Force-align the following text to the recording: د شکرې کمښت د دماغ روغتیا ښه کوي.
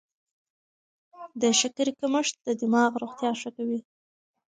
د 1.41 1.43
شکرې 1.59 1.93
کمښت 1.99 2.35
د 2.45 2.47
دماغ 2.61 2.91
روغتیا 3.03 3.31
ښه 3.39 3.49
کوي. 3.57 3.79